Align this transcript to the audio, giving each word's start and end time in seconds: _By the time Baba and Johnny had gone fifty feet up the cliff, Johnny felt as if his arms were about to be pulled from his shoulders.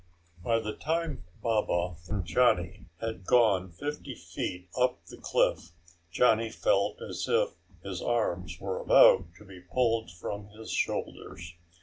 _By 0.43 0.57
the 0.57 0.73
time 0.73 1.25
Baba 1.43 1.95
and 2.09 2.25
Johnny 2.25 2.87
had 3.01 3.23
gone 3.23 3.69
fifty 3.69 4.15
feet 4.15 4.67
up 4.75 5.05
the 5.05 5.17
cliff, 5.17 5.73
Johnny 6.09 6.49
felt 6.49 6.99
as 7.03 7.27
if 7.29 7.49
his 7.83 8.01
arms 8.01 8.59
were 8.59 8.79
about 8.81 9.27
to 9.37 9.45
be 9.45 9.59
pulled 9.61 10.09
from 10.09 10.47
his 10.57 10.71
shoulders. 10.71 11.53